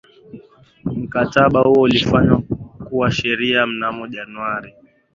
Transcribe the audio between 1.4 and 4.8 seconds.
huo ulifanywa kuwa sheria mnamo januari